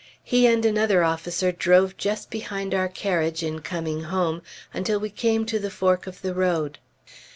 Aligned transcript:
He 0.23 0.47
and 0.47 0.65
another 0.65 1.03
officer 1.03 1.51
drove 1.51 1.95
just 1.95 2.31
behind 2.31 2.73
our 2.73 2.87
carriage 2.87 3.43
in 3.43 3.59
coming 3.59 4.05
home, 4.05 4.41
until 4.73 4.99
we 4.99 5.11
came 5.11 5.45
to 5.45 5.59
the 5.59 5.69
fork 5.69 6.07
of 6.07 6.23
the 6.23 6.33
road. 6.33 6.79